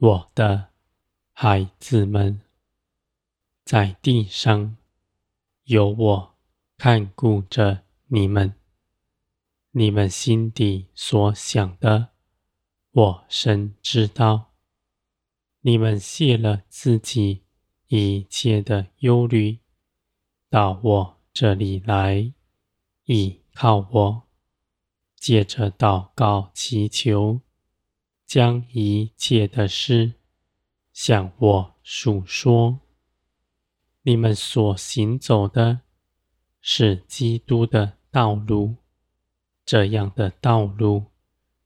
[0.00, 0.68] 我的
[1.32, 2.40] 孩子们，
[3.64, 4.76] 在地上
[5.64, 6.34] 有我
[6.76, 8.54] 看顾着你们，
[9.72, 12.10] 你们心底所想的，
[12.92, 14.52] 我深知道。
[15.62, 17.42] 你们卸了自己
[17.88, 19.58] 一切的忧虑，
[20.48, 22.32] 到我这里来，
[23.06, 24.22] 倚靠我，
[25.16, 27.40] 借着祷告祈求。
[28.28, 30.12] 将一切的事
[30.92, 32.78] 向我诉说。
[34.02, 35.80] 你们所行走的
[36.60, 38.76] 是基督的道路，
[39.64, 41.06] 这样的道路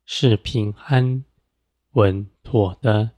[0.05, 1.25] 是平安
[1.95, 3.11] 稳妥的。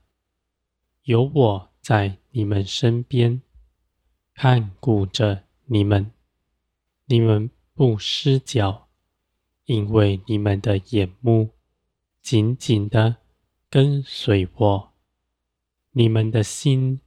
[1.03, 3.43] 有我在你们身边
[4.33, 6.11] 看顾着你们，
[7.05, 8.89] 你们不失脚，
[9.67, 11.51] 因为你们的眼目
[12.23, 13.17] 紧紧的。
[13.75, 14.93] 跟随我，
[15.91, 17.01] 你们的心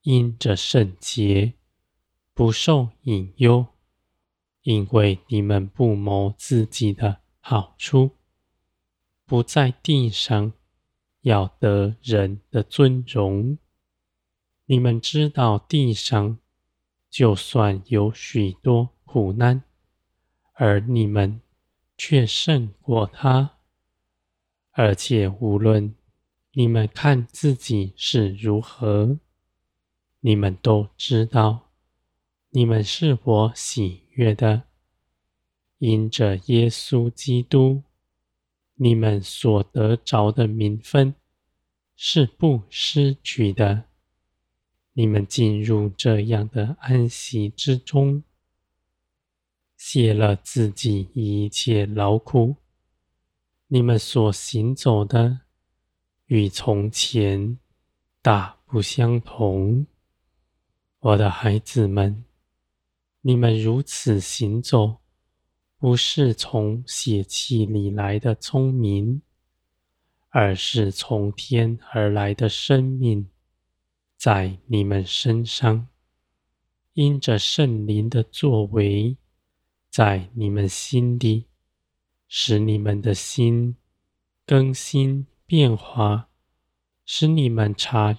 [0.00, 1.54] 因着圣洁，
[2.34, 3.66] 不受引诱，
[4.62, 8.16] 因为你们不谋自己的好处，
[9.26, 10.52] 不在地上
[11.20, 13.56] 要得人的尊荣。
[14.64, 16.36] 你们知道地上
[17.08, 19.62] 就算有许多苦难，
[20.54, 21.40] 而你们
[21.96, 23.58] 却胜过它。
[24.72, 25.94] 而且，无论
[26.52, 29.18] 你们看自己是如何，
[30.20, 31.70] 你们都知道，
[32.50, 34.62] 你们是我喜悦的。
[35.78, 37.82] 因着耶稣基督，
[38.76, 41.14] 你们所得着的名分
[41.96, 43.84] 是不失去的。
[44.94, 48.22] 你们进入这样的安息之中，
[49.76, 52.56] 卸了自己一切劳苦。
[53.74, 55.40] 你们所行走的
[56.26, 57.58] 与从前
[58.20, 59.86] 大不相同，
[60.98, 62.22] 我的孩子们，
[63.22, 64.98] 你们如此行走，
[65.78, 69.22] 不是从血气里来的聪明，
[70.28, 73.30] 而是从天而来的生命，
[74.18, 75.88] 在你们身上，
[76.92, 79.16] 因着圣灵的作为，
[79.88, 81.46] 在你们心里。
[82.34, 83.76] 使你们的心
[84.46, 86.30] 更新变化，
[87.04, 88.18] 使你们察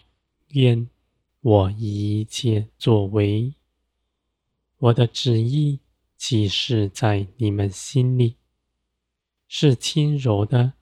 [0.50, 0.88] 验
[1.42, 3.56] 我一切作为。
[4.78, 5.80] 我的旨意
[6.16, 8.38] 既是在你们心里，
[9.48, 10.74] 是轻柔的，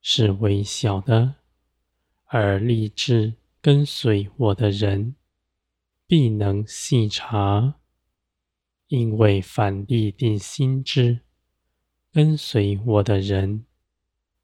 [0.00, 1.34] 是微小的，
[2.24, 5.16] 而立志跟随我的人，
[6.06, 7.78] 必能细察，
[8.86, 11.23] 因为凡立定心志。
[12.14, 13.64] 跟随我的人，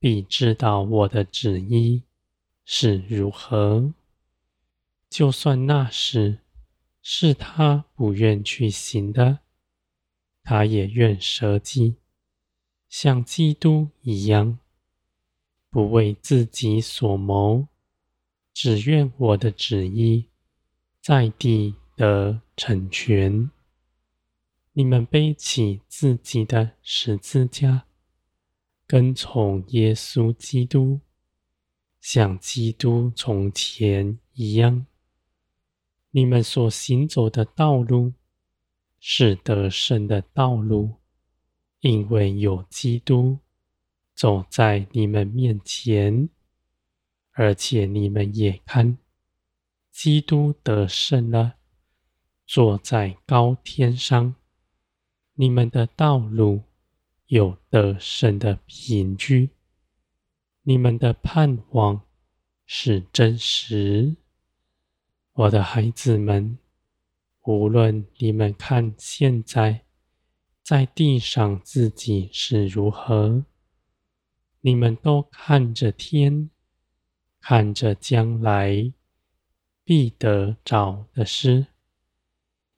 [0.00, 2.02] 必知道我的旨意
[2.64, 3.94] 是如何。
[5.08, 6.38] 就算那时
[7.00, 9.38] 是他不愿去行的，
[10.42, 11.94] 他也愿舍己，
[12.88, 14.58] 像基督一样，
[15.70, 17.68] 不为自己所谋，
[18.52, 20.26] 只愿我的旨意
[21.00, 23.48] 在地得成全。
[24.80, 27.84] 你们背起自己的十字架，
[28.86, 31.00] 跟从耶稣基督，
[32.00, 34.86] 像基督从前一样。
[36.12, 38.14] 你们所行走的道路
[38.98, 40.94] 是得胜的道路，
[41.80, 43.36] 因为有基督
[44.14, 46.30] 走在你们面前，
[47.32, 48.96] 而且你们也看，
[49.92, 51.56] 基督得胜了，
[52.46, 54.36] 坐在高天上。
[55.40, 56.64] 你们的道路
[57.28, 59.48] 有得胜的凭据，
[60.64, 62.02] 你们的盼望
[62.66, 64.16] 是真实。
[65.32, 66.58] 我的孩子们，
[67.44, 69.86] 无论你们看现在
[70.62, 73.46] 在地上自己是如何，
[74.60, 76.50] 你们都看着天，
[77.40, 78.92] 看着将来
[79.84, 81.68] 必得着的事，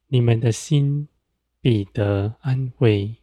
[0.06, 1.08] 你们的心。
[1.62, 3.18] 必得安慰，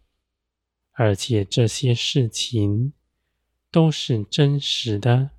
[0.94, 2.94] 而且这些事情
[3.70, 5.32] 都是真实的，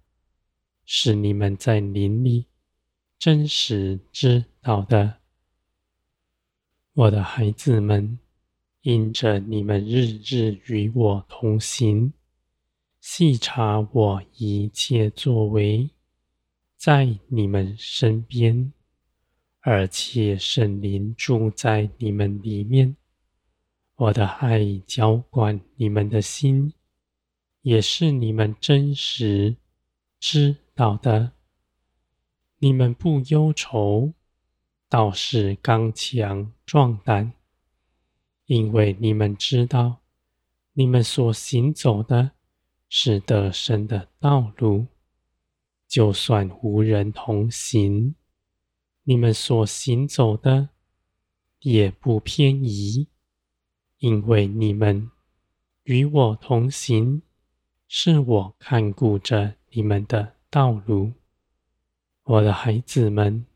[0.85, 2.45] 是你们在灵里
[3.19, 5.17] 真实知道的。
[6.93, 8.19] 我的孩子们，
[8.83, 12.13] 因着你们日日与我同行，
[13.01, 15.89] 细察我一切作为，
[16.77, 18.75] 在你们身边。
[19.63, 22.97] 而且圣灵住在你们里面，
[23.97, 26.73] 我的爱浇灌你们的心，
[27.61, 29.57] 也是你们真实
[30.19, 31.33] 知道的。
[32.59, 34.15] 你们不忧愁，
[34.89, 37.33] 倒是刚强壮胆，
[38.47, 40.01] 因为你们知道，
[40.73, 42.31] 你们所行走的
[42.89, 44.87] 是得胜的道路。
[45.87, 48.15] 就算无人同行，
[49.11, 50.69] 你们所行走的
[51.63, 53.09] 也不偏移，
[53.99, 55.11] 因为你们
[55.83, 57.21] 与我同行，
[57.89, 61.15] 是我看顾着你们的道路。
[62.23, 63.47] 我的孩子们，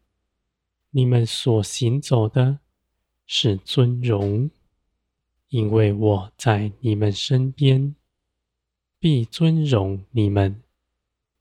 [0.90, 2.58] 你们所行走的
[3.24, 4.50] 是尊荣，
[5.50, 7.94] 因为我在你们身边，
[8.98, 10.60] 必尊荣你们。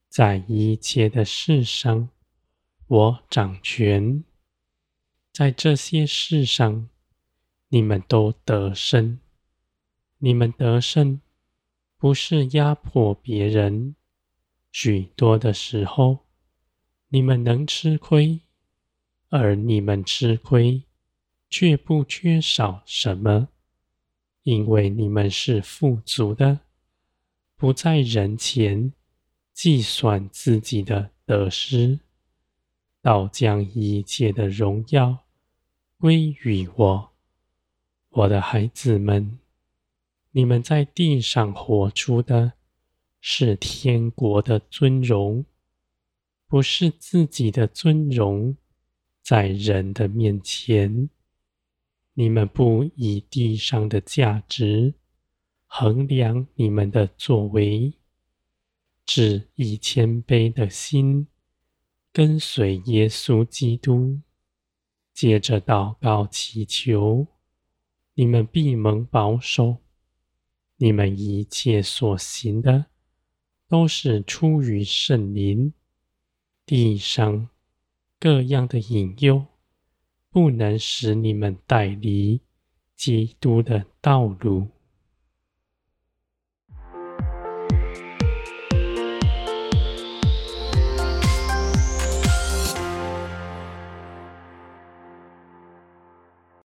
[0.07, 2.09] 在一切的事上，
[2.95, 4.21] 我掌权；
[5.31, 6.89] 在这些事上，
[7.69, 9.17] 你们都得胜。
[10.19, 11.19] 你们得胜，
[11.97, 13.95] 不是压迫别人。
[14.71, 16.19] 许多的时候，
[17.07, 18.41] 你们能吃亏，
[19.29, 20.83] 而你们吃亏，
[21.49, 23.49] 却不缺少什么，
[24.43, 26.59] 因为你们是富足的，
[27.55, 28.93] 不在人前。
[29.51, 31.99] 计算自己的得失，
[33.03, 35.25] 倒将一切的荣耀
[35.97, 37.11] 归于我。
[38.11, 39.39] 我的孩子们，
[40.31, 42.53] 你们在地上活出的
[43.19, 45.43] 是天国的尊荣，
[46.47, 48.55] 不是自己的尊荣，
[49.21, 51.09] 在人的面前，
[52.13, 54.93] 你们不以地上的价值
[55.65, 57.91] 衡量你们的作为。
[59.05, 61.27] 只以谦卑的心
[62.13, 64.21] 跟随耶稣基督，
[65.15, 67.25] 接着祷告祈求，
[68.13, 69.77] 你们必蒙保守。
[70.77, 72.85] 你们一切所行的，
[73.67, 75.73] 都是出于圣灵。
[76.67, 77.49] 地上
[78.19, 79.47] 各样的引诱，
[80.29, 82.41] 不能使你们带离
[82.95, 84.67] 基督的道路。